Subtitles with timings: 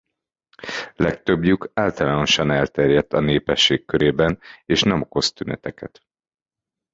[0.95, 6.03] Legtöbbjük általánosan elterjedt a népesség körében és nem okoz tüneteket.